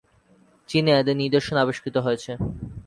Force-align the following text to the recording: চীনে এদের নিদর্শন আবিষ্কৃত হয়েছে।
চীনে 0.69 0.91
এদের 0.99 1.15
নিদর্শন 1.17 1.55
আবিষ্কৃত 1.57 1.95
হয়েছে। 1.97 2.31